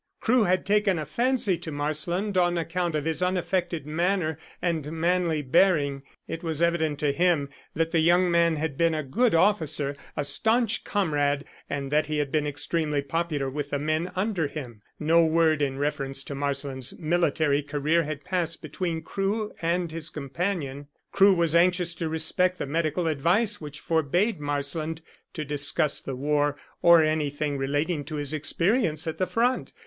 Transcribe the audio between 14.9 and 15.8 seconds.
No word in